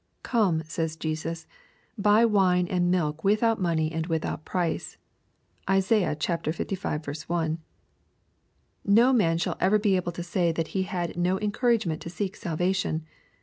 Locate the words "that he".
10.53-10.81